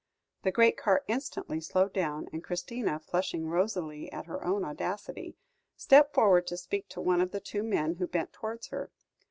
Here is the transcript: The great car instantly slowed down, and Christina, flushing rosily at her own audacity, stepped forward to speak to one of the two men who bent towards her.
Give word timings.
The 0.41 0.51
great 0.51 0.77
car 0.77 1.03
instantly 1.07 1.61
slowed 1.61 1.93
down, 1.93 2.27
and 2.33 2.43
Christina, 2.43 2.97
flushing 2.97 3.45
rosily 3.45 4.11
at 4.11 4.25
her 4.25 4.43
own 4.43 4.65
audacity, 4.65 5.35
stepped 5.77 6.15
forward 6.15 6.47
to 6.47 6.57
speak 6.57 6.89
to 6.89 6.99
one 7.01 7.21
of 7.21 7.29
the 7.29 7.39
two 7.39 7.61
men 7.61 7.97
who 7.97 8.07
bent 8.07 8.33
towards 8.33 8.69
her. 8.69 8.91